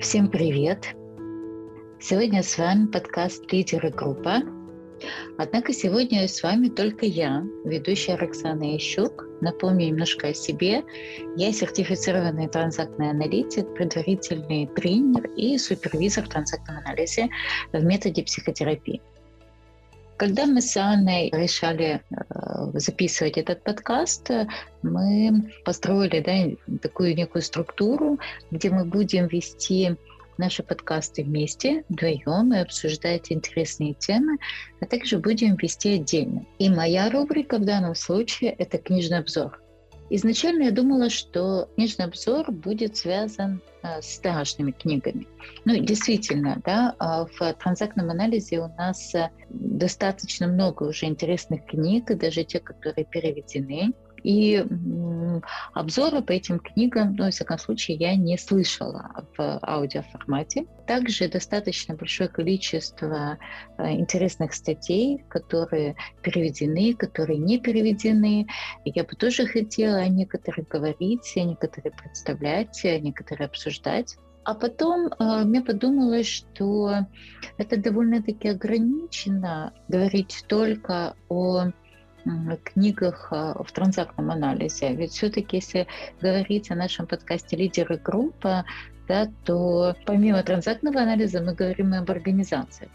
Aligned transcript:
Всем 0.00 0.28
привет! 0.28 0.88
Сегодня 2.00 2.42
с 2.42 2.58
вами 2.58 2.86
подкаст 2.86 3.50
«Лидеры 3.52 3.90
группа». 3.90 4.42
Однако 5.38 5.72
сегодня 5.72 6.26
с 6.26 6.42
вами 6.42 6.68
только 6.68 7.06
я, 7.06 7.44
ведущая 7.64 8.16
Роксана 8.16 8.76
Ищук. 8.76 9.24
Напомню 9.40 9.86
немножко 9.86 10.28
о 10.28 10.34
себе. 10.34 10.82
Я 11.36 11.52
сертифицированный 11.52 12.48
транзактный 12.48 13.10
аналитик, 13.10 13.72
предварительный 13.74 14.66
тренер 14.74 15.30
и 15.36 15.56
супервизор 15.58 16.24
в 16.24 16.28
транзактном 16.28 16.78
анализе 16.78 17.28
в 17.72 17.84
методе 17.84 18.24
психотерапии. 18.24 19.00
Когда 20.16 20.46
мы 20.46 20.60
с 20.60 20.76
Анной 20.76 21.30
решали 21.32 22.00
э, 22.10 22.78
записывать 22.78 23.36
этот 23.36 23.64
подкаст, 23.64 24.30
мы 24.82 25.50
построили 25.64 26.20
да, 26.20 26.78
такую 26.78 27.16
некую 27.16 27.42
структуру, 27.42 28.18
где 28.50 28.70
мы 28.70 28.84
будем 28.84 29.26
вести 29.26 29.96
наши 30.38 30.62
подкасты 30.62 31.24
вместе, 31.24 31.84
вдвоем, 31.88 32.52
и 32.54 32.58
обсуждать 32.58 33.32
интересные 33.32 33.94
темы, 33.94 34.38
а 34.80 34.86
также 34.86 35.18
будем 35.18 35.56
вести 35.56 35.94
отдельно. 35.94 36.46
И 36.58 36.68
моя 36.68 37.10
рубрика 37.10 37.58
в 37.58 37.64
данном 37.64 37.94
случае– 37.94 38.50
это 38.58 38.78
книжный 38.78 39.18
обзор. 39.18 39.60
Изначально 40.16 40.66
я 40.66 40.70
думала, 40.70 41.10
что 41.10 41.68
книжный 41.74 42.04
обзор 42.04 42.52
будет 42.52 42.96
связан 42.96 43.60
э, 43.82 44.00
с 44.00 44.14
страшными 44.14 44.70
книгами. 44.70 45.26
Ну, 45.64 45.76
действительно, 45.76 46.62
да, 46.64 46.94
а 47.00 47.26
в 47.26 47.54
транзактном 47.54 48.10
анализе 48.10 48.60
у 48.60 48.68
нас 48.78 49.12
э, 49.16 49.30
достаточно 49.48 50.46
много 50.46 50.84
уже 50.84 51.06
интересных 51.06 51.66
книг, 51.66 52.16
даже 52.16 52.44
те, 52.44 52.60
которые 52.60 53.04
переведены. 53.06 53.92
И 54.24 54.64
обзоры 55.74 56.22
по 56.22 56.32
этим 56.32 56.58
книгам, 56.58 57.14
ну, 57.14 57.24
во 57.24 57.30
всяком 57.30 57.58
случае, 57.58 57.98
я 57.98 58.16
не 58.16 58.38
слышала 58.38 59.26
в 59.36 59.58
аудиоформате. 59.62 60.66
Также 60.86 61.28
достаточно 61.28 61.94
большое 61.94 62.30
количество 62.30 63.38
э, 63.76 63.92
интересных 63.92 64.54
статей, 64.54 65.24
которые 65.28 65.96
переведены, 66.22 66.94
которые 66.94 67.38
не 67.38 67.60
переведены. 67.60 68.46
Я 68.86 69.04
бы 69.04 69.14
тоже 69.14 69.46
хотела 69.46 69.98
о 69.98 70.08
некоторых 70.08 70.68
говорить, 70.68 71.32
о 71.36 71.40
некоторых 71.40 71.94
представлять, 71.94 72.82
о 72.84 72.98
некоторых 72.98 73.48
обсуждать. 73.50 74.16
А 74.44 74.54
потом 74.54 75.08
э, 75.08 75.44
мне 75.44 75.60
подумалось, 75.60 76.28
что 76.28 77.06
это 77.58 77.76
довольно-таки 77.76 78.48
ограничено 78.48 79.74
говорить 79.88 80.44
только 80.48 81.14
о 81.28 81.72
книгах 82.62 83.28
а, 83.30 83.62
в 83.62 83.70
транзактном 83.72 84.30
анализе. 84.30 84.94
Ведь 84.94 85.12
все-таки, 85.12 85.56
если 85.56 85.86
говорить 86.20 86.70
о 86.70 86.74
нашем 86.74 87.06
подкасте 87.06 87.56
«Лидеры 87.56 87.96
группы», 87.96 88.64
да, 89.06 89.28
то 89.44 89.94
помимо 90.06 90.42
транзактного 90.42 91.02
анализа 91.02 91.42
мы 91.42 91.54
говорим 91.54 91.94
и 91.94 91.98
об 91.98 92.10
организации. 92.10 92.88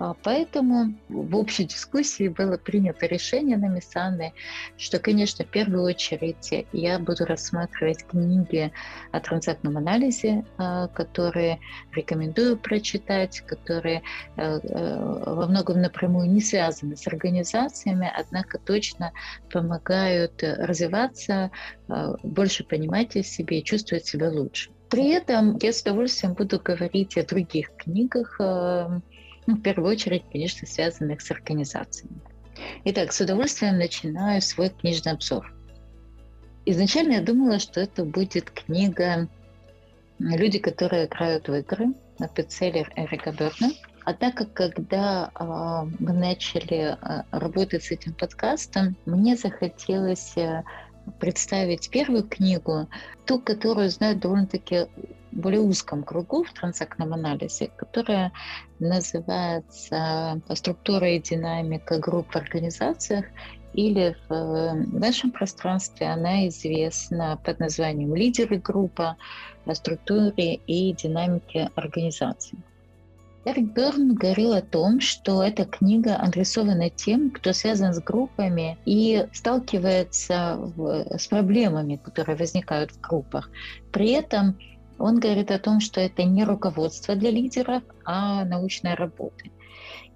А, 0.00 0.14
поэтому 0.22 0.94
в 1.10 1.36
общей 1.36 1.64
дискуссии 1.64 2.28
было 2.28 2.56
принято 2.56 3.04
решение 3.06 3.58
на 3.58 3.66
Мисаны, 3.66 4.32
что, 4.78 4.98
конечно, 4.98 5.44
в 5.44 5.48
первую 5.48 5.82
очередь 5.82 6.66
я 6.72 6.98
буду 6.98 7.26
рассматривать 7.26 8.06
книги 8.06 8.72
о 9.12 9.20
транзактном 9.20 9.76
анализе, 9.76 10.46
а, 10.56 10.88
которые 10.88 11.60
рекомендую 11.92 12.56
прочитать, 12.56 13.40
которые 13.40 14.02
э, 14.36 14.60
э, 14.62 15.22
во 15.26 15.46
многом 15.46 15.82
напрямую 15.82 16.30
не 16.30 16.40
связаны 16.40 16.96
с 16.96 17.06
организациями, 17.06 18.10
однако 18.16 18.58
точно 18.58 19.12
помогают 19.52 20.42
развиваться, 20.42 21.50
а, 21.88 22.16
больше 22.22 22.64
понимать 22.64 23.16
о 23.16 23.22
себе 23.22 23.58
и 23.58 23.64
чувствовать 23.64 24.06
себя 24.06 24.30
лучше. 24.30 24.70
При 24.88 25.10
этом 25.10 25.58
я 25.60 25.72
с 25.72 25.82
удовольствием 25.82 26.34
буду 26.34 26.58
говорить 26.58 27.16
о 27.18 27.24
других 27.24 27.70
книгах, 27.76 28.40
ну, 29.50 29.56
в 29.56 29.62
первую 29.62 29.90
очередь, 29.90 30.24
конечно, 30.30 30.66
связанных 30.66 31.20
с 31.20 31.30
организациями. 31.30 32.20
Итак, 32.84 33.12
с 33.12 33.20
удовольствием 33.20 33.78
начинаю 33.78 34.40
свой 34.42 34.70
книжный 34.70 35.12
обзор. 35.12 35.52
Изначально 36.66 37.14
я 37.14 37.22
думала, 37.22 37.58
что 37.58 37.80
это 37.80 38.04
будет 38.04 38.50
книга 38.50 39.28
«Люди, 40.18 40.58
которые 40.58 41.06
играют 41.06 41.48
в 41.48 41.54
игры», 41.54 41.94
бестселлер 42.36 42.92
Эрика 42.96 43.32
Берна. 43.32 43.72
Однако, 44.04 44.44
когда 44.44 45.30
э, 45.34 45.44
мы 45.98 46.12
начали 46.12 46.96
э, 47.00 47.22
работать 47.30 47.84
с 47.84 47.90
этим 47.90 48.14
подкастом, 48.14 48.96
мне 49.04 49.36
захотелось 49.36 50.36
э, 50.36 50.62
представить 51.18 51.90
первую 51.90 52.24
книгу, 52.24 52.88
ту, 53.26 53.40
которую 53.40 53.90
знают 53.90 54.20
довольно-таки 54.20 54.86
более 55.32 55.60
узком 55.60 56.02
кругу 56.02 56.44
в 56.44 56.52
транзактном 56.52 57.12
анализе, 57.12 57.70
которая 57.76 58.32
называется 58.78 60.40
«Структура 60.54 61.08
и 61.10 61.20
динамика 61.20 61.98
групп 61.98 62.32
в 62.32 62.36
организациях», 62.36 63.26
или 63.72 64.16
в 64.28 64.98
нашем 64.98 65.30
пространстве 65.30 66.08
она 66.08 66.48
известна 66.48 67.38
под 67.44 67.60
названием 67.60 68.14
«Лидеры 68.14 68.58
группа 68.58 69.16
структуре 69.72 70.54
и 70.54 70.92
динамике 70.92 71.70
организации». 71.76 72.58
Эрик 73.46 73.72
Берн 73.72 74.14
говорил 74.14 74.52
о 74.52 74.60
том, 74.60 75.00
что 75.00 75.42
эта 75.42 75.64
книга 75.64 76.16
адресована 76.16 76.90
тем, 76.90 77.30
кто 77.30 77.54
связан 77.54 77.94
с 77.94 78.00
группами 78.02 78.76
и 78.84 79.26
сталкивается 79.32 80.56
в, 80.58 81.16
с 81.16 81.26
проблемами, 81.26 81.96
которые 81.96 82.36
возникают 82.36 82.90
в 82.90 83.00
группах. 83.00 83.50
При 83.92 84.10
этом 84.10 84.58
он 84.98 85.18
говорит 85.20 85.50
о 85.50 85.58
том, 85.58 85.80
что 85.80 86.02
это 86.02 86.24
не 86.24 86.44
руководство 86.44 87.16
для 87.16 87.30
лидеров, 87.30 87.82
а 88.04 88.44
научная 88.44 88.94
работа. 88.94 89.44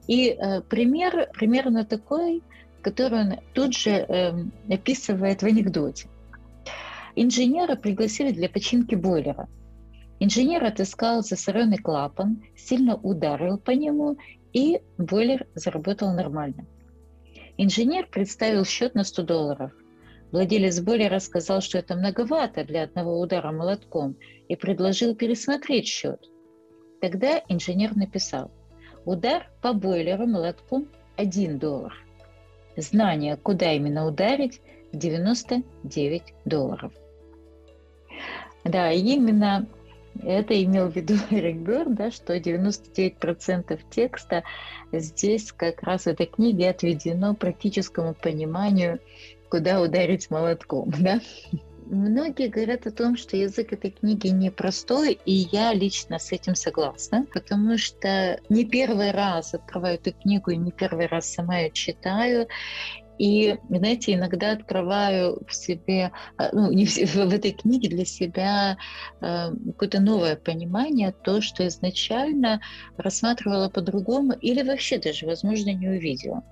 И 0.07 0.29
э, 0.29 0.61
пример 0.61 1.31
примерно 1.33 1.87
такой, 1.87 2.43
который 2.83 3.21
он 3.21 3.35
тут 3.55 3.75
же 3.75 3.91
э, 3.91 4.35
описывает 4.69 5.43
в 5.43 5.47
анекдоте. 5.47 6.09
Инженера 7.17 7.77
пригласили 7.77 8.33
для 8.33 8.51
починки 8.51 8.95
бойлера. 8.95 9.49
Инженер 10.21 10.65
отыскал 10.65 11.23
засоренный 11.23 11.79
клапан, 11.79 12.43
сильно 12.57 12.97
ударил 12.97 13.59
по 13.59 13.73
нему, 13.73 14.17
и 14.53 14.81
бойлер 14.97 15.47
заработал 15.55 16.13
нормально. 16.13 16.67
Инженер 17.57 18.09
представил 18.11 18.65
счет 18.65 18.95
на 18.95 19.05
100 19.05 19.23
долларов. 19.23 19.73
Владелец 20.31 20.81
бойлера 20.81 21.19
сказал, 21.19 21.61
что 21.61 21.79
это 21.79 21.95
многовато 21.95 22.65
для 22.65 22.85
одного 22.85 23.21
удара 23.21 23.53
молотком, 23.53 24.17
и 24.49 24.57
предложил 24.57 25.15
пересмотреть 25.15 25.87
счет. 25.87 26.21
Тогда 27.01 27.43
инженер 27.49 27.97
написал, 27.97 28.51
удар 29.05 29.51
по 29.63 29.73
бойлеру 29.73 30.27
молотком 30.27 30.89
1 31.17 31.59
доллар. 31.59 31.95
Знание, 32.77 33.37
куда 33.37 33.73
именно 33.73 34.07
ударить, 34.07 34.61
99 34.93 36.23
долларов. 36.45 36.93
Да, 38.65 38.91
именно 38.91 39.69
это 40.23 40.63
имел 40.63 40.89
в 40.89 40.97
виду 40.97 41.15
Эрик 41.31 41.57
Бёрн, 41.59 41.95
да, 41.95 42.11
что 42.11 42.37
99% 42.37 43.81
текста 43.91 44.45
здесь 44.93 45.53
как 45.53 45.83
раз 45.83 46.03
в 46.05 46.09
этой 46.09 46.27
книге 46.27 46.71
отведено 46.71 47.35
практическому 47.35 48.15
пониманию 48.15 49.01
куда 49.49 49.81
ударить 49.81 50.31
молотком, 50.31 50.91
да? 50.99 51.21
Многие 51.87 52.49
говорят 52.49 52.87
о 52.87 52.91
том, 52.91 53.17
что 53.17 53.37
язык 53.37 53.75
этой 53.75 53.91
книги 53.91 54.29
непростой, 54.29 55.19
и 55.27 55.33
я 55.53 55.75
лично 55.75 56.19
с 56.19 56.33
этим 56.33 56.55
согласна, 56.55 57.27
потому 57.33 57.77
что 57.77 58.41
не 58.49 58.65
первый 58.65 59.11
раз 59.11 59.53
открываю 59.53 59.97
эту 59.97 60.13
книгу 60.13 60.51
и 60.51 60.57
не 60.57 60.73
первый 60.73 61.07
раз 61.07 61.31
сама 61.31 61.59
ее 61.59 61.71
читаю, 61.71 62.49
и, 63.19 63.57
знаете, 63.69 64.15
иногда 64.15 64.53
открываю 64.53 65.41
в 65.47 65.55
себе, 65.55 66.13
а, 66.37 66.51
ну, 66.53 66.73
не 66.73 66.87
в, 66.87 66.97
в 66.97 67.33
этой 67.33 67.53
книге 67.53 67.89
для 67.89 68.05
себя 68.05 68.77
э, 69.21 69.51
какое-то 69.67 70.01
новое 70.01 70.37
понимание, 70.37 71.15
то, 71.25 71.41
что 71.41 71.67
изначально 71.67 72.61
рассматривала 72.97 73.69
по-другому 73.69 74.33
или 74.33 74.63
вообще 74.63 74.99
даже, 74.99 75.27
возможно, 75.27 75.73
не 75.73 75.89
увидела. 75.89 76.43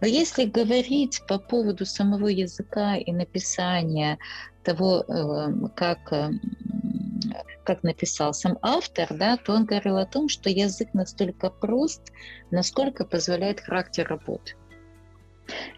Но 0.00 0.06
если 0.06 0.44
говорить 0.44 1.20
по 1.28 1.38
поводу 1.38 1.86
самого 1.86 2.26
языка 2.26 2.96
и 2.96 3.12
написания 3.12 4.18
того, 4.64 5.04
эм, 5.08 5.70
как, 5.76 6.12
эм, 6.12 6.40
как 7.64 7.82
написал 7.82 8.34
сам 8.34 8.58
автор, 8.62 9.08
да, 9.10 9.36
то 9.36 9.52
он 9.52 9.64
говорил 9.64 9.96
о 9.96 10.06
том, 10.06 10.28
что 10.28 10.50
язык 10.50 10.92
настолько 10.94 11.50
прост, 11.50 12.02
насколько 12.50 13.04
позволяет 13.04 13.60
характер 13.60 14.06
работы. 14.08 14.54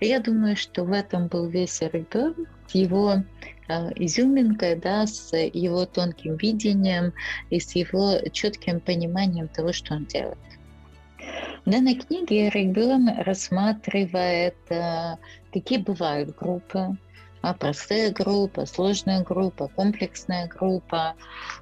И 0.01 0.07
я 0.07 0.21
думаю, 0.21 0.57
что 0.57 0.85
в 0.85 0.93
этом 0.93 1.29
был 1.29 1.47
весь 1.47 1.73
с 1.73 2.75
его 2.75 3.23
э, 3.69 3.93
изюминкой, 3.95 4.77
да, 4.77 5.07
с 5.07 5.37
его 5.37 5.87
тонким 5.87 6.37
видением 6.37 7.13
и 7.51 7.61
с 7.61 7.75
его 7.77 8.19
четким 8.33 8.81
пониманием 8.81 9.49
того, 9.49 9.73
что 9.73 9.95
он 9.95 10.07
делает. 10.07 10.39
В 11.65 11.71
данной 11.71 11.97
книге 11.97 12.51
регион 12.51 13.09
рассматривает, 13.25 14.57
какие 15.53 15.79
бывают 15.79 16.37
группы, 16.37 16.97
простая 17.55 18.11
группа, 18.13 18.67
сложная 18.67 19.23
группа, 19.23 19.69
комплексная 19.69 20.49
группа. 20.49 21.15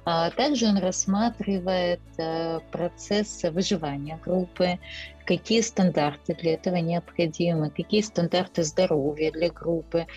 А 0.05 0.29
также 0.31 0.67
он 0.67 0.77
рассматривает 0.77 2.01
э, 2.17 2.59
процесс 2.71 3.43
выживания 3.43 4.19
группы, 4.23 4.79
какие 5.25 5.61
стандарты 5.61 6.35
для 6.35 6.53
этого 6.53 6.77
необходимы, 6.77 7.69
какие 7.69 8.01
стандарты 8.01 8.63
здоровья 8.63 9.31
для 9.31 9.49
группы. 9.49 10.07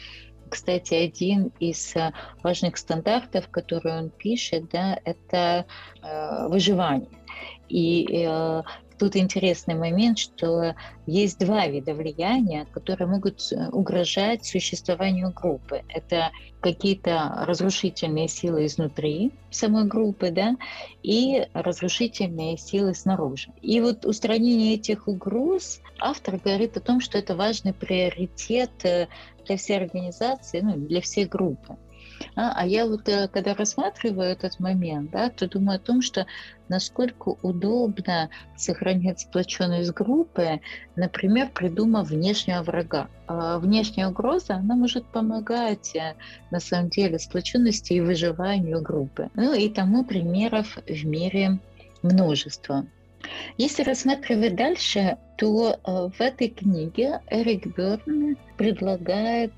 Кстати, 0.49 0.95
один 0.95 1.53
из 1.61 1.95
э, 1.97 2.13
важных 2.43 2.77
стандартов, 2.79 3.49
который 3.49 3.99
он 3.99 4.11
пишет, 4.11 4.71
да, 4.71 4.99
это 5.05 5.67
э, 6.03 6.49
выживание. 6.49 7.11
И 7.69 8.27
Тут 8.99 9.15
интересный 9.15 9.77
момент, 9.77 10.19
что 10.19 10.75
есть 11.07 11.39
два 11.39 11.67
вида 11.69 11.95
влияния, 11.95 12.67
которые 12.73 13.07
могут 13.07 13.41
э, 13.53 13.69
угрожать 13.71 14.45
существованию 14.45 15.33
группы. 15.33 15.83
Это 15.89 16.33
какие-то 16.61 17.45
разрушительные 17.47 18.27
силы 18.27 18.67
изнутри 18.67 19.31
самой 19.51 19.85
группы, 19.85 20.31
да, 20.31 20.57
и 21.03 21.47
разрушительные 21.55 22.59
силы 22.59 22.95
снаружи. 22.95 23.53
И 23.63 23.81
вот 23.81 24.05
устранение 24.05 24.75
этих 24.75 25.07
угроз 25.07 25.81
автор 26.01 26.39
говорит 26.39 26.77
о 26.77 26.81
том, 26.81 27.01
что 27.01 27.19
это 27.19 27.37
важный 27.37 27.73
приоритет 27.73 28.85
э, 28.85 29.07
для 29.47 29.57
всей 29.57 29.77
организации, 29.79 30.61
ну, 30.61 30.77
для 30.77 31.01
всей 31.01 31.27
группы. 31.27 31.77
А, 32.35 32.53
а 32.55 32.67
я 32.67 32.87
вот, 32.87 33.09
э, 33.09 33.29
когда 33.29 33.55
рассматриваю 33.55 34.31
этот 34.31 34.59
момент, 34.61 35.11
да, 35.11 35.31
то 35.31 35.49
думаю 35.49 35.77
о 35.77 35.81
том, 35.81 36.03
что 36.03 36.27
насколько 36.69 37.37
удобно 37.43 38.31
сохранять 38.57 39.21
сплоченность 39.21 39.93
группы, 39.93 40.61
например, 40.97 41.51
придумав 41.55 42.09
внешнего 42.09 42.63
врага. 42.63 43.09
А 43.27 43.59
внешняя 43.59 44.09
угроза, 44.09 44.55
она 44.55 44.77
может 44.77 45.07
помогать, 45.07 45.95
э, 45.95 46.15
на 46.51 46.61
самом 46.61 46.91
деле, 46.91 47.19
сплоченности 47.19 47.95
и 47.95 48.01
выживанию 48.01 48.83
группы. 48.83 49.31
Ну 49.35 49.55
и 49.55 49.69
тому 49.69 50.05
примеров 50.05 50.79
в 50.87 51.07
мире 51.07 51.59
множество. 52.03 52.87
Если 53.57 53.83
рассматривать 53.83 54.55
дальше, 54.55 55.19
то 55.37 55.73
э, 55.73 56.09
в 56.17 56.21
этой 56.21 56.49
книге 56.49 57.21
Эрик 57.31 57.77
Берн 57.77 58.37
предлагает 58.57 59.53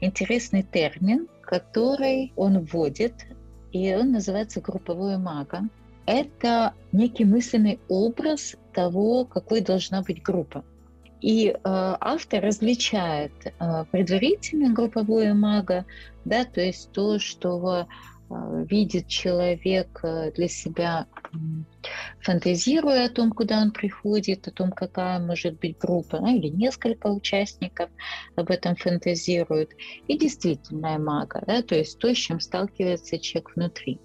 интересный 0.00 0.62
термин, 0.62 1.28
который 1.52 2.32
он 2.34 2.60
вводит, 2.60 3.12
и 3.72 3.94
он 3.94 4.12
называется 4.12 4.62
групповое 4.62 5.18
мага. 5.18 5.68
Это 6.06 6.72
некий 6.92 7.26
мысленный 7.26 7.78
образ 7.90 8.56
того, 8.72 9.26
какой 9.26 9.60
должна 9.60 10.00
быть 10.00 10.22
группа. 10.22 10.64
И 11.20 11.48
э, 11.48 11.56
автор 11.62 12.42
различает 12.42 13.32
э, 13.44 13.84
предварительное 13.90 14.72
групповое 14.72 15.34
мага, 15.34 15.84
да, 16.24 16.46
то 16.46 16.62
есть 16.62 16.90
то, 16.92 17.18
что 17.18 17.86
видит 18.68 19.08
человек 19.08 20.00
э, 20.02 20.32
для 20.32 20.48
себя 20.48 21.06
фантазируя 22.20 23.06
о 23.06 23.08
том, 23.08 23.32
куда 23.32 23.60
он 23.60 23.72
приходит, 23.72 24.46
о 24.48 24.50
том, 24.50 24.70
какая 24.70 25.18
может 25.18 25.58
быть 25.58 25.78
группа, 25.78 26.18
ну, 26.20 26.36
или 26.36 26.48
несколько 26.48 27.06
участников 27.06 27.90
об 28.36 28.50
этом 28.50 28.76
фантазируют, 28.76 29.70
и 30.06 30.18
действительная 30.18 30.98
мага, 30.98 31.42
да, 31.46 31.62
то 31.62 31.74
есть 31.74 31.98
то, 31.98 32.14
с 32.14 32.18
чем 32.18 32.40
сталкивается 32.40 33.18
человек 33.18 33.52
внутри. 33.56 34.00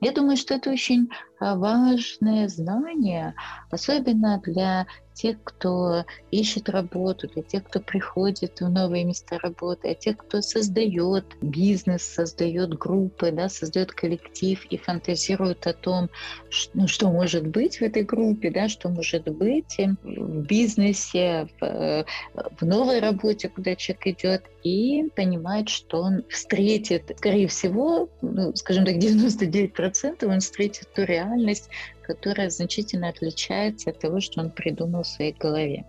Я 0.00 0.12
думаю, 0.12 0.36
что 0.36 0.54
это 0.54 0.70
очень 0.70 1.08
а, 1.40 1.56
важное 1.56 2.48
знание, 2.48 3.34
особенно 3.70 4.40
для 4.44 4.86
тех, 5.18 5.36
кто 5.42 6.04
ищет 6.30 6.68
работу, 6.68 7.28
для 7.28 7.42
тех, 7.42 7.64
кто 7.64 7.80
приходит 7.80 8.60
в 8.60 8.68
новые 8.68 9.04
места 9.04 9.38
работы, 9.38 9.88
а 9.90 9.94
тех, 9.94 10.16
кто 10.16 10.40
создает 10.40 11.24
бизнес, 11.42 12.02
создает 12.02 12.78
группы, 12.78 13.32
да, 13.32 13.48
создает 13.48 13.90
коллектив 13.92 14.64
и 14.70 14.76
фантазирует 14.76 15.66
о 15.66 15.72
том, 15.72 16.08
что, 16.50 16.70
ну, 16.74 16.86
что 16.86 17.10
может 17.10 17.48
быть 17.48 17.78
в 17.78 17.82
этой 17.82 18.04
группе, 18.04 18.50
да, 18.50 18.68
что 18.68 18.88
может 18.90 19.28
быть 19.28 19.76
в 20.04 20.42
бизнесе, 20.42 21.48
в, 21.60 22.04
в 22.60 22.64
новой 22.64 23.00
работе, 23.00 23.48
куда 23.48 23.74
человек 23.74 24.06
идет, 24.06 24.44
и 24.62 25.08
понимает, 25.16 25.68
что 25.68 26.02
он 26.02 26.24
встретит, 26.28 27.12
скорее 27.16 27.48
всего, 27.48 28.08
ну, 28.22 28.54
скажем 28.54 28.84
так, 28.84 28.96
99% 28.96 30.24
он 30.26 30.40
встретит 30.40 30.92
ту 30.94 31.02
реальность, 31.02 31.27
которая 32.02 32.50
значительно 32.50 33.08
отличается 33.08 33.90
от 33.90 33.98
того, 33.98 34.20
что 34.20 34.40
он 34.40 34.50
придумал 34.50 35.02
в 35.02 35.08
своей 35.08 35.32
голове. 35.32 35.84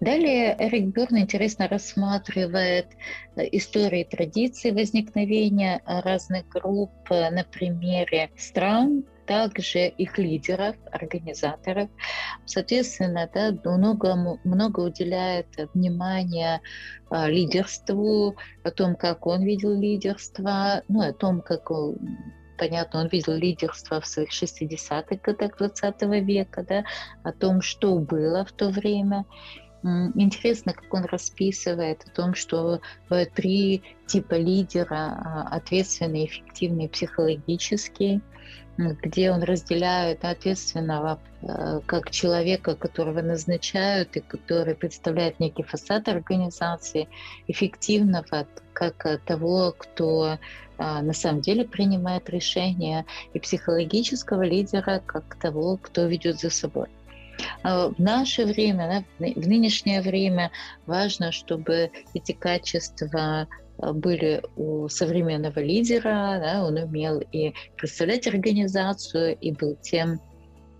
Далее 0.00 0.56
Эрик 0.58 0.94
Бюрн 0.94 1.18
интересно 1.18 1.68
рассматривает 1.68 2.86
э, 3.36 3.46
истории 3.52 4.04
традиции 4.04 4.70
возникновения 4.70 5.82
разных 5.84 6.48
групп 6.48 6.90
на 7.10 7.44
примере 7.44 8.30
стран, 8.38 9.04
также 9.30 9.86
их 9.86 10.18
лидеров, 10.18 10.74
организаторов. 10.90 11.88
Соответственно, 12.46 13.30
да, 13.32 13.52
много, 13.64 14.38
много 14.42 14.80
уделяет 14.80 15.46
внимания 15.72 16.60
а, 17.10 17.28
лидерству, 17.28 18.34
о 18.64 18.70
том, 18.72 18.96
как 18.96 19.28
он 19.28 19.44
видел 19.44 19.78
лидерство, 19.78 20.82
ну, 20.88 21.02
о 21.02 21.12
том, 21.12 21.42
как 21.42 21.70
понятно, 22.60 23.00
он 23.00 23.08
видел 23.08 23.32
лидерство 23.32 24.00
в 24.00 24.06
своих 24.06 24.30
60-х 24.30 25.16
годах 25.22 25.56
20 25.56 26.02
века, 26.22 26.62
да, 26.68 26.84
о 27.24 27.32
том, 27.32 27.62
что 27.62 27.98
было 27.98 28.44
в 28.44 28.52
то 28.52 28.68
время. 28.68 29.24
Интересно, 29.82 30.74
как 30.74 30.92
он 30.92 31.04
расписывает 31.04 32.04
о 32.06 32.10
том, 32.10 32.34
что 32.34 32.80
три 33.34 33.82
типа 34.06 34.34
лидера 34.34 35.18
а, 35.24 35.48
ответственный, 35.52 36.26
эффективный, 36.26 36.88
психологический, 36.88 38.20
где 38.76 39.30
он 39.30 39.42
разделяет 39.42 40.24
ответственного 40.24 41.20
э, 41.42 41.80
как 41.86 42.10
человека, 42.10 42.74
которого 42.74 43.20
назначают 43.20 44.16
и 44.16 44.20
который 44.20 44.74
представляет 44.74 45.38
некий 45.38 45.62
фасад 45.62 46.08
организации, 46.08 47.08
эффективного 47.46 48.46
как 48.72 49.20
того, 49.26 49.74
кто 49.76 50.38
а, 50.78 51.02
на 51.02 51.12
самом 51.12 51.42
деле 51.42 51.66
принимает 51.66 52.30
решения, 52.30 53.04
и 53.34 53.38
психологического 53.38 54.42
лидера 54.42 55.02
как 55.04 55.34
того, 55.38 55.76
кто 55.76 56.06
ведет 56.06 56.40
за 56.40 56.48
собой. 56.48 56.88
А, 57.62 57.88
в 57.88 57.98
наше 57.98 58.44
время, 58.44 59.04
в 59.18 59.48
нынешнее 59.48 60.00
время 60.00 60.50
важно, 60.86 61.32
чтобы 61.32 61.90
эти 62.14 62.32
качества 62.32 63.48
а, 63.78 63.92
были 63.92 64.42
у 64.56 64.88
современного 64.88 65.60
лидера, 65.60 66.38
да, 66.42 66.64
он 66.64 66.76
умел 66.76 67.20
и 67.32 67.52
представлять 67.76 68.26
организацию, 68.26 69.36
и 69.38 69.52
был 69.52 69.76
тем 69.76 70.20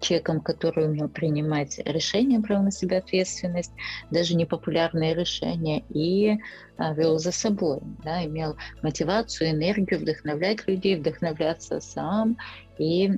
человеком, 0.00 0.40
который 0.40 0.86
умел 0.86 1.08
принимать 1.08 1.78
решения, 1.84 2.38
брал 2.38 2.62
на 2.62 2.70
себя 2.70 2.98
ответственность, 2.98 3.72
даже 4.10 4.34
непопулярные 4.34 5.14
решения, 5.14 5.84
и 5.90 6.38
а, 6.76 6.94
вел 6.94 7.18
за 7.18 7.32
собой, 7.32 7.80
да, 8.04 8.24
имел 8.24 8.56
мотивацию, 8.82 9.50
энергию 9.50 10.00
вдохновлять 10.00 10.66
людей, 10.66 10.96
вдохновляться 10.96 11.80
сам 11.80 12.36
и 12.78 13.10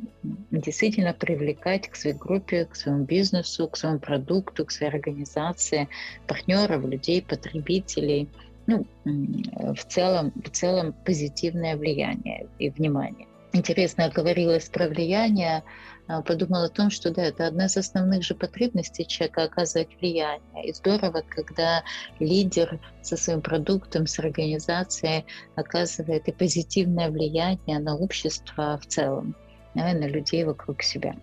действительно 0.51 1.15
привлекать 1.15 1.89
к 1.89 1.95
своей 1.95 2.17
группе, 2.17 2.65
к 2.65 2.75
своему 2.75 3.05
бизнесу, 3.05 3.69
к 3.69 3.77
своему 3.77 4.01
продукту, 4.01 4.67
к 4.67 4.73
своей 4.73 4.93
организации 4.93 5.89
партнеров, 6.27 6.85
людей, 6.85 7.23
потребителей. 7.23 8.29
Ну, 8.67 8.87
в 9.05 9.85
целом, 9.89 10.33
в 10.45 10.51
целом 10.51 10.95
позитивное 11.05 11.77
влияние 11.77 12.49
и 12.59 12.71
внимание. 12.71 13.27
Интересно 13.53 14.09
говорилось 14.09 14.69
про 14.69 14.89
влияние, 14.89 15.63
а, 16.09 16.23
подумала 16.23 16.65
о 16.65 16.69
том, 16.69 16.91
что 16.91 17.11
да, 17.11 17.23
это 17.23 17.47
одна 17.47 17.67
из 17.67 17.77
основных 17.77 18.23
же 18.23 18.35
потребностей 18.35 19.07
человека 19.07 19.45
оказывать 19.45 19.89
влияние. 20.01 20.67
И 20.67 20.73
здорово, 20.73 21.23
когда 21.29 21.85
лидер 22.19 22.81
со 23.03 23.17
своим 23.17 23.41
продуктом, 23.41 24.07
с 24.07 24.19
организацией 24.19 25.25
оказывает 25.55 26.29
и 26.29 26.33
позитивное 26.33 27.11
влияние 27.11 27.79
на 27.79 27.97
общество 27.97 28.79
в 28.83 28.87
целом, 28.87 29.35
на 29.75 29.95
людей 30.07 30.45
вокруг 30.45 30.83
себя. 30.83 31.15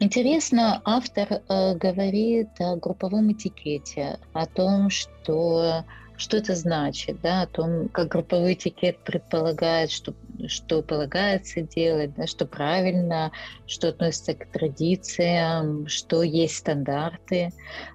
Интересно, 0.00 0.82
автор 0.84 1.28
э, 1.30 1.76
говорит 1.76 2.48
о 2.58 2.76
групповом 2.76 3.32
этикете, 3.32 4.18
о 4.32 4.46
том, 4.46 4.90
что 4.90 5.84
что 6.16 6.36
это 6.36 6.54
значит, 6.54 7.20
да, 7.22 7.42
о 7.42 7.46
том, 7.46 7.88
как 7.88 8.08
групповой 8.08 8.54
этикет 8.54 8.98
предполагает, 8.98 9.90
что, 9.90 10.14
что 10.46 10.82
полагается 10.82 11.62
делать, 11.62 12.14
да, 12.14 12.26
что 12.26 12.46
правильно, 12.46 13.32
что 13.66 13.88
относится 13.88 14.34
к 14.34 14.46
традициям, 14.46 15.88
что 15.88 16.22
есть 16.22 16.56
стандарты, 16.56 17.50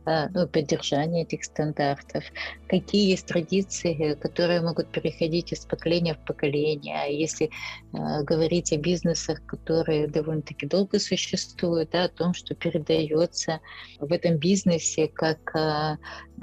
э, 0.05 0.27
ну, 0.29 0.47
поддержание 0.47 1.23
этих 1.23 1.45
стандартов, 1.45 2.25
какие 2.67 3.11
есть 3.11 3.27
традиции, 3.27 4.15
которые 4.15 4.61
могут 4.61 4.91
переходить 4.91 5.53
из 5.53 5.65
поколения 5.65 6.15
в 6.15 6.25
поколение. 6.25 6.97
А 7.01 7.05
если 7.07 7.47
э, 7.47 8.23
говорить 8.23 8.73
о 8.73 8.77
бизнесах, 8.77 9.45
которые 9.45 10.07
довольно-таки 10.07 10.65
долго 10.65 10.99
существуют, 10.99 11.91
да, 11.91 12.05
о 12.05 12.09
том, 12.09 12.33
что 12.33 12.53
передается 12.53 13.61
в 13.99 14.11
этом 14.11 14.37
бизнесе 14.37 15.07
как 15.07 15.55
э, 15.55 15.97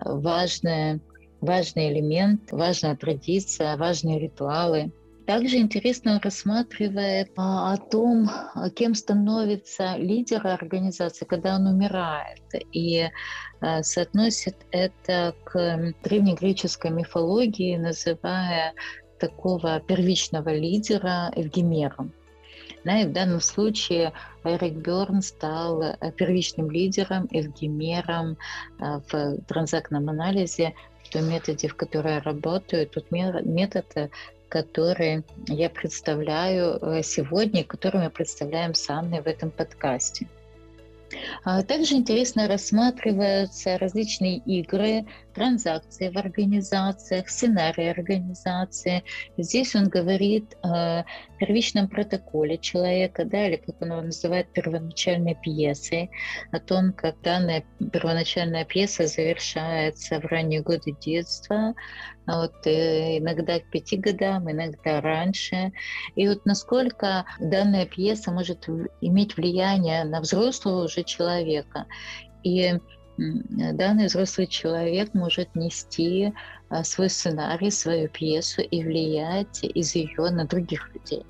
важное 0.04 1.00
важный 1.40 1.93
элемент, 1.93 2.52
важная 2.52 2.97
традиция, 2.97 3.76
важные 3.76 4.19
ритуалы. 4.19 4.93
Также 5.26 5.57
интересно 5.57 6.21
рассматривает 6.23 7.33
а, 7.37 7.73
о 7.73 7.76
том, 7.78 8.31
кем 8.76 8.95
становится 8.95 9.97
лидер 9.97 10.47
организации, 10.47 11.25
когда 11.25 11.57
он 11.57 11.66
умирает, 11.66 12.43
и 12.73 13.09
а, 13.61 13.83
соотносит 13.83 14.57
это 14.71 15.35
к 15.45 15.95
древнегреческой 16.05 16.93
мифологии, 16.93 17.76
называя 17.76 18.75
такого 19.19 19.81
первичного 19.81 20.55
лидера 20.55 21.33
Евгемером. 21.35 22.12
Да, 22.85 23.00
и 23.00 23.07
в 23.07 23.12
данном 23.12 23.40
случае 23.40 24.12
Эрик 24.45 24.75
Берн 24.75 25.21
стал 25.21 25.83
э, 25.83 25.97
первичным 26.16 26.71
лидером, 26.71 27.26
евгемером 27.33 28.38
э, 28.78 29.00
в 29.11 29.40
транзактном 29.49 30.09
анализе, 30.09 30.73
в 31.07 31.11
том 31.11 31.29
методе, 31.29 31.69
в 31.69 31.75
котором 31.75 32.13
я 32.13 32.21
работаю. 32.21 32.87
Тот 32.87 33.11
метод, 33.11 33.87
э, 33.95 34.09
который 34.49 35.25
я 35.49 35.71
представляю 35.71 37.03
сегодня, 37.03 37.65
который 37.65 38.01
мы 38.01 38.11
представляем 38.11 38.75
с 38.75 38.89
Анной 38.89 39.21
в 39.21 39.27
этом 39.27 39.51
подкасте. 39.51 40.29
А 41.45 41.63
также 41.63 41.95
интересно 41.95 42.49
рассматриваются 42.49 43.79
различные 43.79 44.39
игры, 44.39 45.07
транзакции 45.35 46.09
в 46.09 46.17
организациях, 46.17 47.29
сценарии 47.29 47.89
организации. 47.89 49.05
Здесь 49.37 49.75
он 49.77 49.89
говорит 49.89 50.57
о 50.63 51.05
первичном 51.39 51.89
протоколе 51.89 52.59
человека, 52.59 53.25
да, 53.25 53.47
или 53.47 53.57
как 53.57 53.81
он 53.81 53.93
его 53.93 54.01
называет, 54.03 54.53
первоначальной 54.53 55.37
пьесой, 55.41 56.11
о 56.53 56.59
том, 56.59 56.93
как 56.93 57.21
данная 57.21 57.65
первоначальная 57.93 58.65
пьеса 58.65 59.07
завершается 59.07 60.21
в 60.21 60.25
ранние 60.25 60.63
годы 60.63 60.97
детства, 61.01 61.75
вот, 62.26 62.66
э, 62.66 63.18
иногда 63.18 63.61
к 63.61 63.71
пяти 63.71 63.97
годам, 63.97 64.50
иногда 64.50 65.00
раньше. 65.00 65.73
И 66.14 66.28
вот 66.28 66.45
насколько 66.45 67.25
данная 67.38 67.87
пьеса 67.87 68.33
может 68.33 68.68
иметь 69.00 69.37
влияние 69.37 70.04
на 70.04 70.21
взрослого 70.21 70.85
уже 70.85 71.04
человека. 71.04 71.87
И 72.42 72.78
данный 73.16 74.06
взрослый 74.06 74.47
человек 74.47 75.14
может 75.14 75.54
нести 75.54 76.33
свой 76.82 77.11
сценарий, 77.11 77.70
свою 77.70 78.08
пьесу 78.08 78.62
и 78.62 78.82
влиять 78.82 79.62
из 79.62 79.94
ее 79.94 80.30
на 80.30 80.44
других 80.44 80.92
людей. 80.94 81.25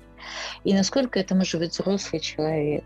И 0.63 0.73
насколько 0.73 1.19
это 1.19 1.35
может 1.35 1.59
быть 1.59 1.71
взрослый 1.71 2.19
человек. 2.19 2.83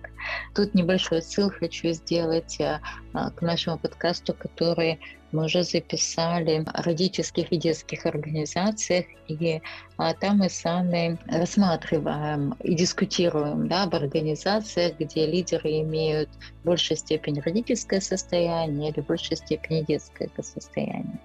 Тут 0.53 0.74
небольшой 0.74 1.20
отсыл 1.20 1.50
хочу 1.50 1.89
сделать 1.89 2.60
а, 2.60 2.81
а, 3.13 3.31
к 3.31 3.41
нашему 3.41 3.77
подкасту, 3.77 4.34
который 4.34 5.00
мы 5.31 5.46
уже 5.46 5.63
записали 5.63 6.63
о 6.74 6.81
родительских 6.81 7.51
и 7.51 7.58
детских 7.58 8.05
организациях, 8.05 9.05
и 9.27 9.62
а, 9.98 10.13
там 10.13 10.39
мы 10.39 10.50
сами 10.50 11.17
рассматриваем 11.27 12.53
и 12.62 12.75
дискутируем 12.75 13.67
да, 13.67 13.84
об 13.84 13.96
организациях, 13.96 15.00
где 15.00 15.25
лидеры 15.25 15.79
имеют 15.81 16.29
большей 16.63 16.98
степень 16.98 17.39
родительское 17.39 18.01
состояние 18.01 18.91
или 18.91 19.00
большей 19.00 19.38
степени 19.38 19.84
детское 19.84 20.29
состояние. 20.41 21.20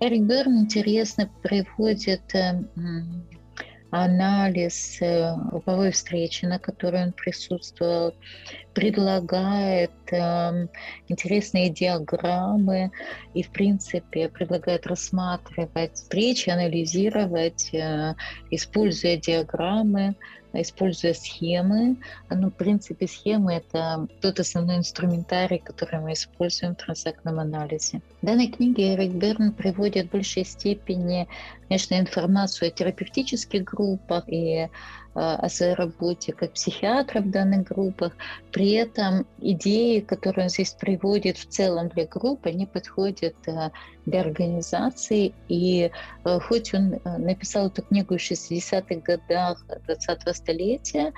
Эрик 0.00 0.26
интересно 0.56 1.28
приводит 1.42 2.34
э, 2.34 2.62
анализ 3.90 4.98
э, 5.00 5.34
групповой 5.50 5.90
встречи, 5.90 6.44
на 6.44 6.58
которой 6.58 7.04
он 7.06 7.12
присутствовал, 7.12 8.14
предлагает 8.78 9.90
э, 10.12 10.68
интересные 11.08 11.68
диаграммы 11.68 12.92
и, 13.34 13.42
в 13.42 13.50
принципе, 13.50 14.28
предлагает 14.28 14.86
рассматривать 14.86 15.94
встречи, 15.94 16.48
анализировать, 16.48 17.74
э, 17.74 18.14
используя 18.52 19.16
диаграммы, 19.16 20.14
используя 20.52 21.12
схемы. 21.12 21.96
Ну, 22.30 22.50
в 22.50 22.54
принципе, 22.54 23.08
схемы— 23.08 23.54
это 23.54 24.06
тот 24.20 24.38
основной 24.38 24.76
инструментарий, 24.76 25.58
который 25.58 25.98
мы 25.98 26.12
используем 26.12 26.74
в 26.74 26.78
транзактном 26.78 27.40
анализе. 27.40 28.00
В 28.22 28.26
данной 28.26 28.46
книге 28.46 28.94
Эрик 28.94 29.12
Берн 29.12 29.50
приводит 29.50 30.06
в 30.06 30.10
большей 30.10 30.44
степени, 30.44 31.26
конечно, 31.66 31.98
информацию 31.98 32.68
о 32.68 32.70
терапевтических 32.70 33.64
группах 33.64 34.22
и 34.28 34.68
о 35.14 35.48
своей 35.48 35.74
работе 35.74 36.32
как 36.32 36.52
психиатра 36.52 37.20
в 37.20 37.30
данных 37.30 37.66
группах. 37.68 38.12
При 38.52 38.72
этом 38.72 39.26
идеи, 39.40 40.00
которые 40.00 40.44
он 40.44 40.50
здесь 40.50 40.72
приводит 40.72 41.38
в 41.38 41.48
целом 41.48 41.88
для 41.88 42.06
группы, 42.06 42.50
они 42.50 42.66
подходят 42.66 43.34
э, 43.46 43.70
для 44.06 44.20
организации. 44.20 45.34
И 45.48 45.90
э, 46.24 46.40
хоть 46.40 46.72
он 46.74 46.94
э, 46.94 47.18
написал 47.18 47.66
эту 47.66 47.82
книгу 47.82 48.16
в 48.16 48.20
60-х 48.20 48.94
годах 49.00 49.64
20-го 49.88 50.32
столетия, 50.32 51.12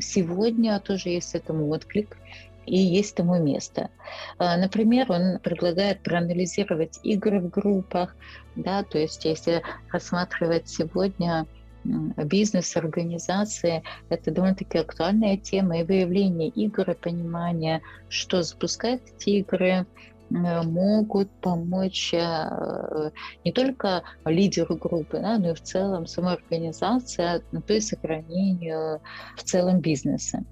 сегодня 0.00 0.78
тоже 0.80 1.10
есть 1.10 1.34
этому 1.34 1.68
отклик 1.70 2.16
и 2.64 2.78
есть 2.78 3.16
тому 3.16 3.42
место. 3.42 3.90
Например, 4.38 5.10
он 5.10 5.40
предлагает 5.40 6.00
проанализировать 6.04 7.00
игры 7.02 7.40
в 7.40 7.50
группах, 7.50 8.14
да, 8.54 8.84
то 8.84 8.98
есть 8.98 9.24
если 9.24 9.62
рассматривать 9.90 10.68
сегодня 10.68 11.46
бизнес, 11.84 12.76
организации. 12.76 13.82
Это 14.08 14.30
довольно-таки 14.30 14.78
актуальная 14.78 15.36
тема 15.36 15.80
и 15.80 15.84
выявление 15.84 16.48
игр, 16.48 16.90
и 16.90 16.94
понимание, 16.94 17.82
что 18.08 18.42
запускает 18.42 19.02
эти 19.16 19.30
игры, 19.40 19.86
могут 20.32 21.30
помочь 21.40 22.14
э, 22.14 23.10
не 23.44 23.52
только 23.52 24.02
лидеру 24.24 24.76
группы, 24.76 25.18
да, 25.18 25.38
но 25.38 25.50
и 25.50 25.54
в 25.54 25.62
целом 25.62 26.06
самой 26.06 26.34
организации, 26.34 27.42
ну, 27.52 27.60
то 27.60 27.74
есть 27.74 27.88
сохранению 27.88 29.02
в 29.36 29.42
целом 29.42 29.80
бизнеса. 29.80 30.44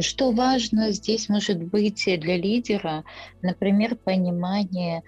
Что 0.00 0.32
важно 0.32 0.90
здесь 0.90 1.28
может 1.28 1.62
быть 1.62 2.04
для 2.04 2.36
лидера, 2.36 3.04
например, 3.42 3.96
понимание 3.96 5.02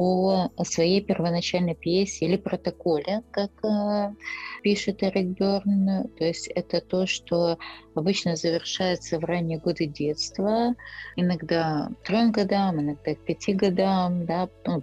о 0.00 0.64
своей 0.64 1.02
первоначальной 1.02 1.74
пьесе 1.74 2.24
или 2.26 2.36
протоколе, 2.36 3.22
как 3.30 3.50
э, 3.64 4.14
пишет 4.62 5.02
Эрик 5.02 5.38
Берн. 5.38 6.08
То 6.16 6.24
есть 6.24 6.48
это 6.48 6.80
то, 6.80 7.06
что 7.06 7.58
обычно 7.94 8.36
завершается 8.36 9.18
в 9.18 9.24
ранние 9.24 9.58
годы 9.58 9.86
детства, 9.86 10.74
иногда 11.16 11.90
к 12.02 12.06
трем 12.06 12.32
годам, 12.32 12.80
иногда 12.80 13.14
к 13.14 13.24
пяти 13.24 13.52
годам, 13.52 14.24
да, 14.24 14.48
ну, 14.64 14.82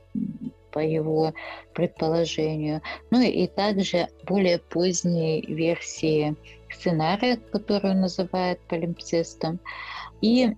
по 0.72 0.80
его 0.80 1.34
предположению. 1.74 2.82
Ну 3.10 3.22
и 3.22 3.48
также 3.48 4.10
более 4.28 4.60
поздние 4.60 5.42
версии 5.42 6.36
сценария, 6.72 7.38
который 7.38 7.92
он 7.92 8.02
называет 8.02 8.60
полимпсистом. 8.68 9.60
И 10.22 10.56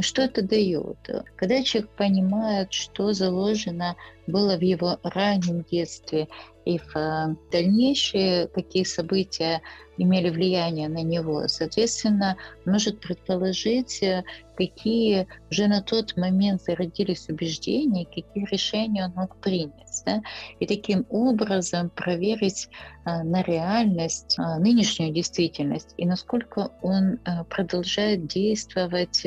что 0.00 0.22
это 0.22 0.42
дает? 0.42 0.98
Когда 1.36 1.62
человек 1.62 1.90
понимает, 1.96 2.72
что 2.72 3.12
заложено 3.12 3.96
было 4.26 4.56
в 4.56 4.60
его 4.60 4.98
раннем 5.02 5.62
детстве 5.62 6.28
и 6.70 6.78
в 6.78 6.96
э, 6.96 7.34
дальнейшие 7.50 8.46
какие 8.46 8.84
события 8.84 9.60
имели 9.96 10.30
влияние 10.30 10.88
на 10.88 11.02
него, 11.02 11.46
соответственно, 11.48 12.36
может 12.64 13.00
предположить, 13.00 14.02
э, 14.02 14.22
какие 14.56 15.26
уже 15.50 15.66
на 15.66 15.82
тот 15.82 16.16
момент 16.16 16.62
зародились 16.62 17.28
убеждения, 17.28 18.04
какие 18.04 18.46
решения 18.46 19.06
он 19.06 19.12
мог 19.14 19.36
принять. 19.36 20.02
Да? 20.06 20.22
И 20.60 20.66
таким 20.66 21.06
образом 21.10 21.90
проверить 21.90 22.68
а, 23.04 23.24
на 23.24 23.42
реальность 23.42 24.36
нынешнюю 24.38 25.12
действительность 25.12 25.94
и 25.96 26.06
насколько 26.06 26.70
он 26.82 27.18
продолжает 27.48 28.26
действовать 28.26 29.24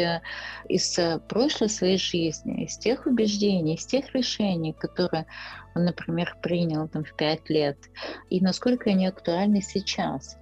из 0.70 1.00
прошлой 1.28 1.70
своей 1.70 1.98
жизни, 1.98 2.66
из 2.66 2.78
тех 2.78 3.06
убеждений, 3.08 3.76
из 3.76 3.86
тех 3.86 4.14
решений, 4.14 4.74
которые 4.74 5.26
он, 5.76 5.86
например, 5.86 6.38
принял 6.42 6.88
там, 6.88 7.04
в 7.04 7.14
пять 7.16 7.50
лет, 7.50 7.78
и 8.30 8.42
насколько 8.42 8.90
они 8.90 9.08
актуальны 9.08 9.62
сейчас. 9.62 10.38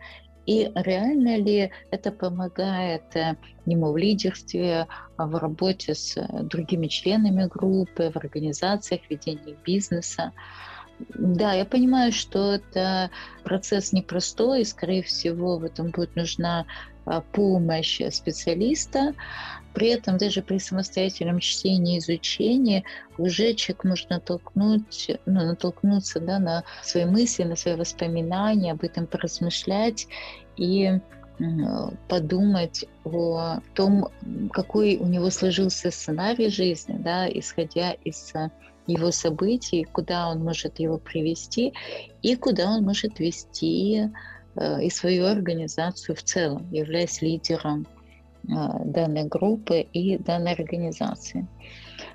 И 0.46 0.72
реально 0.74 1.38
ли 1.38 1.72
это 1.92 2.12
помогает 2.12 3.16
э, 3.16 3.36
ему 3.66 3.92
в 3.92 3.98
лидерстве, 3.98 4.88
а 5.16 5.28
в 5.28 5.36
работе 5.36 5.94
с 5.94 6.18
э, 6.18 6.28
другими 6.44 6.88
членами 6.88 7.48
группы, 7.48 8.12
в 8.12 8.18
организациях, 8.18 9.02
ведении 9.10 9.56
бизнеса? 9.64 10.34
Да, 11.10 11.54
я 11.54 11.66
понимаю, 11.66 12.12
что 12.12 12.54
это 12.54 13.12
процесс 13.44 13.94
непростой, 13.94 14.62
и, 14.62 14.66
скорее 14.66 15.04
всего, 15.04 15.58
в 15.58 15.64
этом 15.64 15.92
будет 15.92 16.16
нужна 16.16 16.66
помощь 17.32 18.02
специалиста. 18.12 19.14
При 19.74 19.88
этом 19.88 20.18
даже 20.18 20.42
при 20.42 20.58
самостоятельном 20.58 21.40
чтении 21.40 21.96
и 21.96 22.00
изучении 22.00 22.84
уже 23.18 23.54
человек 23.54 23.84
может 23.86 24.10
натолкнуть, 24.10 25.12
ну, 25.26 25.46
натолкнуться 25.46 26.20
да, 26.20 26.40
на 26.40 26.64
свои 26.84 27.06
мысли, 27.06 27.44
на 27.44 27.56
свои 27.56 27.76
воспоминания, 27.76 28.74
об 28.74 28.84
этом 28.84 29.08
поразмышлять 29.08 30.08
и 30.58 31.00
подумать 32.08 32.86
о 33.04 33.60
том, 33.74 34.10
какой 34.52 34.98
у 34.98 35.08
него 35.08 35.30
сложился 35.30 35.90
сценарий 35.90 36.50
жизни, 36.50 36.98
да, 37.00 37.28
исходя 37.28 37.94
из 38.04 38.34
его 38.88 39.12
событий, 39.12 39.88
куда 39.92 40.30
он 40.30 40.44
может 40.44 40.80
его 40.80 40.98
привести 40.98 41.74
и 42.22 42.36
куда 42.36 42.72
он 42.72 42.84
может 42.84 43.20
вести 43.20 44.00
э, 44.00 44.10
и 44.82 44.90
свою 44.90 45.26
организацию 45.26 46.16
в 46.16 46.24
целом, 46.24 46.68
являясь 46.72 47.22
лидером 47.22 47.88
э, 48.44 48.54
данной 48.86 49.24
группы 49.26 49.82
и 49.82 50.18
данной 50.18 50.54
организации. 50.54 51.48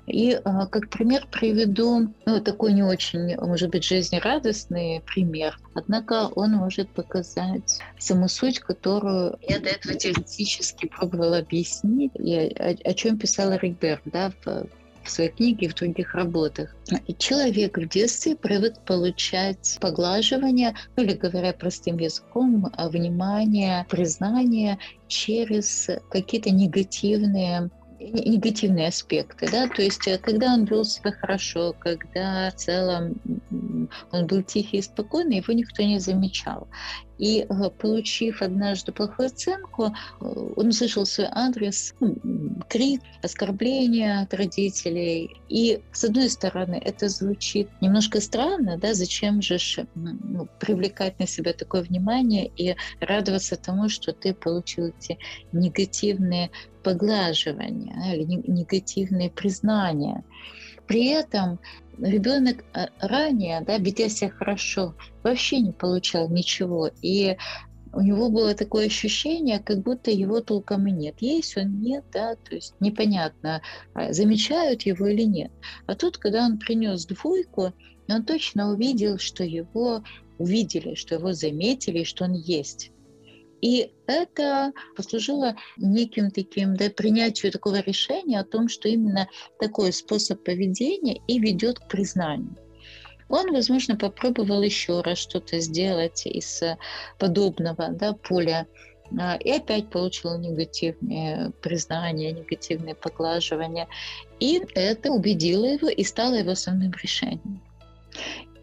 И 0.05 0.39
а, 0.43 0.65
как 0.67 0.89
пример 0.89 1.27
приведу 1.31 2.13
ну, 2.25 2.41
такой 2.41 2.73
не 2.73 2.83
очень, 2.83 3.35
может 3.37 3.69
быть, 3.71 3.83
жизнерадостный 3.83 5.01
пример, 5.05 5.59
однако 5.73 6.29
он 6.35 6.53
может 6.53 6.89
показать 6.89 7.79
саму 7.99 8.29
суть, 8.29 8.59
которую 8.59 9.37
я 9.41 9.59
до 9.59 9.69
этого 9.69 9.95
теоретически 9.95 10.87
пробовала 10.87 11.39
объяснить, 11.39 12.11
и 12.15 12.35
о, 12.35 12.75
о 12.89 12.93
чем 12.93 13.17
писала 13.17 13.57
Ригберг 13.57 14.01
да, 14.05 14.31
в, 14.45 14.67
в 15.07 15.11
своей 15.11 15.29
книге 15.29 15.69
в 15.69 15.75
других 15.75 16.13
работах. 16.13 16.75
И 17.07 17.13
человек 17.13 17.77
в 17.77 17.87
детстве 17.87 18.35
привык 18.35 18.79
получать 18.85 19.77
поглаживание, 19.81 20.75
ну 20.95 21.03
или 21.03 21.13
говоря 21.13 21.53
простым 21.53 21.97
языком, 21.97 22.71
внимание, 22.77 23.85
признание 23.89 24.77
через 25.07 25.89
какие-то 26.09 26.51
негативные 26.51 27.69
негативные 27.99 28.89
аспекты, 28.89 29.49
да, 29.51 29.67
то 29.67 29.81
есть 29.81 30.07
э, 30.07 30.19
когда 30.19 30.53
он 30.53 30.65
вел 30.65 30.83
себя 30.83 31.11
хорошо, 31.11 31.75
когда 31.79 32.51
в 32.51 32.55
целом 32.55 33.15
он 34.11 34.27
был 34.27 34.43
тихий 34.43 34.77
и 34.77 34.81
спокойный, 34.81 35.37
его 35.37 35.53
никто 35.53 35.83
не 35.83 35.99
замечал. 35.99 36.67
И 37.17 37.41
э, 37.41 37.69
получив 37.69 38.41
однажды 38.41 38.91
плохую 38.91 39.27
оценку, 39.27 39.85
э, 39.85 40.25
он 40.55 40.67
услышал 40.67 41.05
свой 41.05 41.27
адрес, 41.31 41.95
ну, 41.99 42.15
крик, 42.69 43.01
оскорбление 43.23 44.21
от 44.21 44.33
родителей. 44.33 45.35
И, 45.49 45.79
с 45.91 46.03
одной 46.03 46.29
стороны, 46.29 46.81
это 46.83 47.09
звучит 47.09 47.69
немножко 47.81 48.21
странно, 48.21 48.77
да, 48.77 48.93
зачем 48.93 49.41
же 49.41 49.57
ну, 49.95 50.47
привлекать 50.59 51.19
на 51.19 51.27
себя 51.27 51.53
такое 51.53 51.81
внимание 51.81 52.51
и 52.55 52.75
радоваться 52.99 53.55
тому, 53.55 53.89
что 53.89 54.13
ты 54.13 54.33
получил 54.33 54.87
эти 54.87 55.17
негативные 55.51 56.51
поглаживания 56.83 58.13
или 58.13 58.23
негативные 58.23 59.29
признания. 59.29 60.23
При 60.87 61.07
этом 61.07 61.59
ребенок 61.99 62.63
э, 62.73 62.87
ранее, 62.99 63.61
да, 63.61 63.77
ведя 63.77 64.09
себя 64.09 64.29
хорошо, 64.29 64.95
вообще 65.23 65.59
не 65.59 65.71
получал 65.71 66.29
ничего. 66.29 66.89
И 67.01 67.37
у 67.93 68.01
него 68.01 68.29
было 68.29 68.53
такое 68.53 68.87
ощущение, 68.87 69.59
как 69.59 69.79
будто 69.79 70.11
его 70.11 70.41
толком 70.41 70.87
и 70.87 70.91
нет. 70.91 71.15
Есть 71.19 71.57
он, 71.57 71.81
нет, 71.81 72.05
да, 72.13 72.35
то 72.35 72.55
есть 72.55 72.75
непонятно, 72.79 73.61
а 73.93 74.13
замечают 74.13 74.83
его 74.83 75.07
или 75.07 75.23
нет. 75.23 75.51
А 75.87 75.95
тут, 75.95 76.17
когда 76.17 76.45
он 76.45 76.57
принес 76.57 77.05
двойку, 77.05 77.73
он 78.07 78.23
точно 78.23 78.71
увидел, 78.71 79.17
что 79.17 79.43
его 79.43 80.03
увидели, 80.37 80.95
что 80.95 81.15
его 81.15 81.33
заметили, 81.33 82.03
что 82.03 82.25
он 82.25 82.33
есть. 82.33 82.91
И 83.61 83.91
это 84.05 84.71
послужило 84.95 85.55
неким 85.77 86.31
таким 86.31 86.75
да, 86.75 86.89
принятию 86.89 87.51
такого 87.51 87.81
решения 87.81 88.39
о 88.39 88.45
том, 88.45 88.69
что 88.69 88.87
именно 88.87 89.27
такой 89.59 89.91
способ 89.91 90.43
поведения 90.43 91.21
и 91.27 91.39
ведет 91.39 91.79
к 91.79 91.87
признанию. 91.87 92.55
Он, 93.29 93.51
возможно, 93.51 93.97
попробовал 93.97 94.61
еще 94.61 95.01
раз 95.01 95.17
что-то 95.17 95.59
сделать 95.59 96.25
из 96.25 96.61
подобного 97.19 97.89
да, 97.89 98.13
поля 98.13 98.67
а, 99.19 99.35
и 99.35 99.51
опять 99.51 99.89
получил 99.89 100.37
негативные 100.37 101.51
признания, 101.61 102.31
негативные 102.31 102.95
поглаживания. 102.95 103.87
И 104.39 104.61
это 104.75 105.11
убедило 105.11 105.65
его 105.65 105.89
и 105.89 106.03
стало 106.03 106.35
его 106.35 106.51
основным 106.51 106.91
решением. 107.01 107.61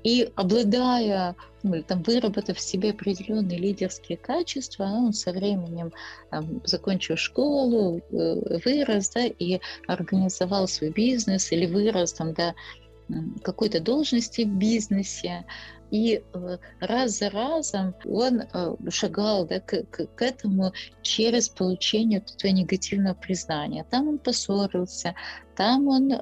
И 0.03 0.31
обладая, 0.37 1.35
ну, 1.65 1.83
там, 1.83 2.03
выработав 2.03 2.59
в 2.59 2.61
себе 2.61 2.91
определенные 2.91 3.59
лидерские 3.59 4.19
качества, 4.19 4.85
он 4.85 5.13
со 5.15 5.33
временем 5.33 5.93
там, 6.31 6.61
закончил 6.65 7.17
школу, 7.17 8.01
э, 8.13 8.59
вырос, 8.65 9.09
да, 9.11 9.25
и 9.25 9.61
организовал 9.87 10.69
свой 10.69 10.91
бизнес 10.91 11.51
или 11.53 11.67
вырос 11.67 12.13
там, 12.13 12.35
до 12.35 12.55
какой-то 13.43 13.81
должности 13.81 14.43
в 14.43 14.57
бизнесе, 14.57 15.45
и 15.91 16.23
э, 16.33 16.59
раз 16.81 17.19
за 17.19 17.31
разом 17.31 17.95
он 18.05 18.43
э, 18.43 18.77
шагал 18.91 19.47
да, 19.47 19.61
к, 19.61 19.85
к, 19.85 20.07
к 20.07 20.23
этому 20.23 20.73
через 21.03 21.49
получение 21.49 22.21
этого 22.21 22.51
негативного 22.51 23.15
признания. 23.15 23.85
Там 23.91 24.09
он 24.09 24.19
поссорился, 24.19 25.15
там 25.57 25.89
он 25.89 26.13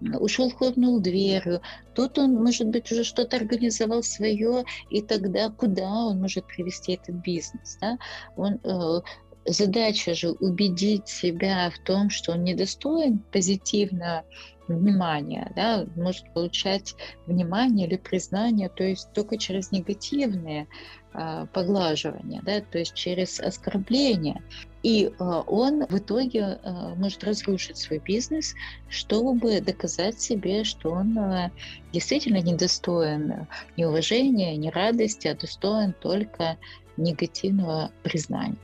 ушел, 0.00 0.50
хлопнул 0.50 1.00
дверью. 1.00 1.60
Тут 1.94 2.18
он, 2.18 2.34
может 2.34 2.68
быть, 2.68 2.90
уже 2.92 3.04
что-то 3.04 3.36
организовал 3.36 4.02
свое, 4.02 4.64
и 4.90 5.02
тогда 5.02 5.50
куда 5.50 5.88
он 5.88 6.20
может 6.20 6.46
привести 6.46 6.92
этот 6.92 7.16
бизнес? 7.16 7.78
Да? 7.80 7.98
Он, 8.36 8.60
э, 8.62 9.00
задача 9.48 10.14
же 10.14 10.30
убедить 10.30 11.08
себя 11.08 11.70
в 11.70 11.78
том, 11.84 12.10
что 12.10 12.32
он 12.32 12.44
недостоин 12.44 13.18
позитивно 13.32 14.24
внимания, 14.68 15.50
да, 15.56 15.86
может 15.96 16.30
получать 16.34 16.94
внимание 17.26 17.86
или 17.86 17.96
признание, 17.96 18.68
то 18.68 18.84
есть 18.84 19.10
только 19.14 19.38
через 19.38 19.72
негативные 19.72 20.68
э, 21.14 21.46
поглаживания, 21.52 22.42
да, 22.44 22.60
то 22.60 22.78
есть 22.78 22.94
через 22.94 23.40
оскорбление. 23.40 24.42
И 24.82 25.06
э, 25.06 25.24
он 25.46 25.86
в 25.86 25.98
итоге 25.98 26.58
э, 26.62 26.94
может 26.96 27.24
разрушить 27.24 27.78
свой 27.78 27.98
бизнес, 27.98 28.54
чтобы 28.88 29.60
доказать 29.60 30.20
себе, 30.20 30.64
что 30.64 30.90
он 30.90 31.18
э, 31.18 31.50
действительно 31.92 32.42
недостоин 32.42 33.46
ни 33.76 33.84
уважения, 33.84 34.56
ни 34.56 34.68
радости, 34.68 35.28
а 35.28 35.34
достоин 35.34 35.94
только 35.94 36.58
негативного 36.96 37.90
признания. 38.02 38.56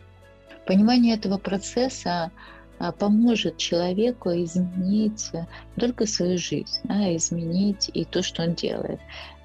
Понимание 0.67 1.17
этого 1.17 1.39
процесса 1.39 2.31
а, 2.79 2.93
поможет 2.93 3.59
человеку 3.59 4.31
изменить 4.31 5.31
не 5.33 5.81
только 5.81 6.07
свою 6.07 6.39
жизнь, 6.39 6.81
а 6.89 7.15
изменить 7.15 7.91
и 7.93 8.05
то, 8.05 8.23
что 8.23 8.43
он 8.43 8.55
делает. 8.55 9.01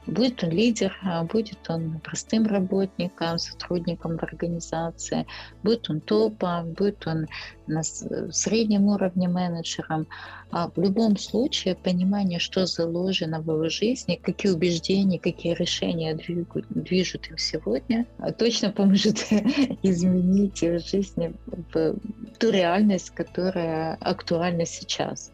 Будет 0.09 0.43
он 0.43 0.49
лидер, 0.49 0.97
а 1.03 1.23
будет 1.23 1.69
он 1.69 1.99
простым 2.03 2.47
работником, 2.47 3.37
сотрудником 3.37 4.17
в 4.17 4.23
организации, 4.23 5.25
будет 5.63 5.89
он 5.89 6.01
топом, 6.01 6.73
будет 6.73 7.05
он 7.05 7.27
на 7.67 7.83
среднем 7.83 8.87
уровне 8.87 9.27
менеджером. 9.27 10.07
А 10.51 10.69
в 10.75 10.81
любом 10.81 11.15
случае 11.17 11.75
понимание, 11.75 12.39
что 12.39 12.65
заложено 12.65 13.39
в 13.39 13.51
его 13.51 13.69
жизни, 13.69 14.19
какие 14.21 14.51
убеждения, 14.51 15.19
какие 15.19 15.53
решения 15.53 16.15
движут 16.15 17.29
им 17.29 17.37
сегодня, 17.37 18.07
точно 18.37 18.71
поможет 18.71 19.19
изменить 19.83 20.63
их 20.63 20.83
жизнь 20.85 21.35
в 21.73 21.95
ту 22.39 22.49
реальность, 22.49 23.11
которая 23.11 23.95
актуальна 24.01 24.65
сейчас. 24.65 25.31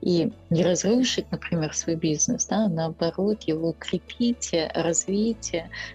И 0.00 0.32
не 0.48 0.64
разрушить, 0.64 1.30
например, 1.30 1.74
свой 1.74 1.96
бизнес, 1.96 2.46
да, 2.46 2.64
а 2.64 2.68
наоборот, 2.68 3.42
его 3.42 3.70
укрепить, 3.70 4.54
развить, 4.74 5.54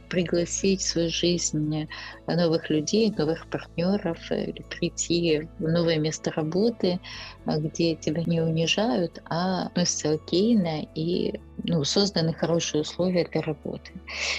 пригласить 0.09 0.81
в 0.81 0.87
свою 0.87 1.09
жизнь 1.09 1.87
новых 2.27 2.69
людей, 2.69 3.13
новых 3.17 3.47
партнеров, 3.47 4.19
или 4.31 4.63
прийти 4.69 5.47
в 5.59 5.67
новое 5.67 5.97
место 5.97 6.31
работы, 6.31 6.99
где 7.45 7.95
тебя 7.95 8.23
не 8.25 8.41
унижают, 8.41 9.21
а 9.29 9.67
относятся 9.67 10.13
окейно 10.13 10.85
и 10.95 11.39
ну, 11.63 11.83
созданы 11.83 12.33
хорошие 12.33 12.81
условия 12.81 13.27
для 13.31 13.41
работы. 13.41 13.91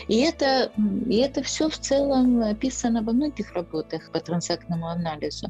И 0.09 0.21
это, 0.21 0.71
и 1.07 1.17
это 1.17 1.43
все 1.43 1.69
в 1.69 1.79
целом 1.79 2.41
описано 2.43 3.03
во 3.03 3.13
многих 3.13 3.53
работах 3.53 4.11
по 4.13 4.21
транзактному 4.21 4.87
анализу. 4.87 5.49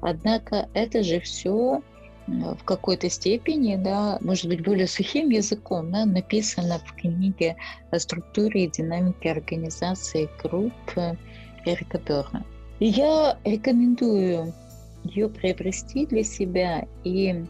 Однако 0.00 0.68
это 0.74 1.02
же 1.02 1.20
все 1.20 1.82
в 2.26 2.64
какой-то 2.64 3.10
степени, 3.10 3.76
да, 3.76 4.18
может 4.20 4.46
быть, 4.46 4.62
более 4.62 4.86
сухим 4.86 5.30
языком, 5.30 5.90
да, 5.90 6.04
написано 6.04 6.80
в 6.86 6.94
книге 6.94 7.56
о 7.90 7.98
структуре 7.98 8.64
и 8.64 8.70
динамике 8.70 9.32
организации 9.32 10.28
групп 10.42 10.72
Эрика 11.64 11.98
Берна. 11.98 12.44
Я 12.80 13.38
рекомендую 13.44 14.52
ее 15.04 15.28
приобрести 15.28 16.06
для 16.06 16.22
себя 16.22 16.86
и 17.04 17.44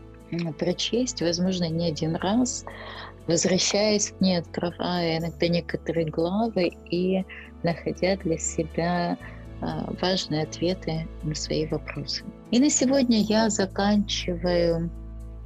прочесть, 0.58 1.20
возможно, 1.20 1.68
не 1.68 1.88
один 1.88 2.16
раз, 2.16 2.64
возвращаясь 3.26 4.10
к 4.10 4.20
ней, 4.20 4.38
открывая 4.38 5.18
иногда 5.18 5.48
некоторые 5.48 6.06
главы 6.06 6.72
и 6.90 7.24
находя 7.62 8.16
для 8.16 8.38
себя 8.38 9.18
важные 10.00 10.42
ответы 10.42 11.06
на 11.22 11.34
свои 11.34 11.66
вопросы. 11.66 12.24
И 12.50 12.58
на 12.58 12.68
сегодня 12.68 13.20
я 13.22 13.48
заканчиваю 13.48 14.90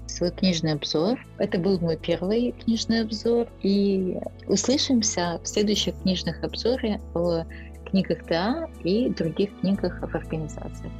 свой 0.07 0.31
книжный 0.31 0.73
обзор. 0.73 1.19
Это 1.39 1.59
был 1.59 1.79
мой 1.79 1.97
первый 1.97 2.53
книжный 2.53 3.03
обзор. 3.03 3.49
И 3.63 4.19
услышимся 4.47 5.41
в 5.43 5.47
следующих 5.49 5.95
книжных 6.03 6.43
обзорах 6.43 7.01
о 7.15 7.45
книгах 7.91 8.25
ТА 8.27 8.69
и 8.83 9.11
других 9.11 9.51
книгах 9.61 10.03
об 10.03 10.15
организации. 10.17 10.91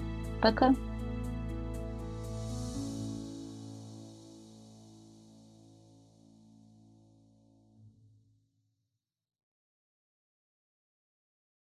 Пока! 0.41 0.75